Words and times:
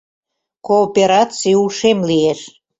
КООПЕРАЦИЙ 0.65 1.55
УШЕМ 1.65 1.99
ЛИЕШ 2.09 2.39